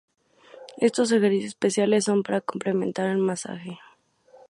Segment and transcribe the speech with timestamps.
[0.79, 3.77] Estos ejercicios especiales son para complementar el masaje.